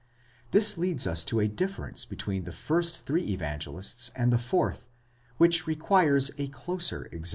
This 0.49 0.79
leads 0.79 1.05
us 1.05 1.23
to 1.25 1.39
a 1.39 1.47
difference 1.47 2.05
between 2.05 2.45
the 2.45 2.51
first 2.51 3.05
three 3.05 3.21
Evangelists 3.21 4.09
and 4.15 4.33
the 4.33 4.39
fourth 4.39 4.87
which 5.37 5.67
requires 5.67 6.31
a 6.39 6.47
closer 6.47 7.03
examination. 7.11 7.29